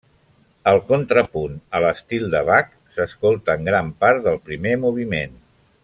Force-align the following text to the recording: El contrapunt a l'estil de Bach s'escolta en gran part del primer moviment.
El 0.69 0.79
contrapunt 0.87 1.59
a 1.79 1.81
l'estil 1.85 2.25
de 2.37 2.41
Bach 2.49 2.73
s'escolta 2.97 3.57
en 3.59 3.71
gran 3.71 3.93
part 4.05 4.25
del 4.29 4.41
primer 4.49 4.73
moviment. 4.89 5.39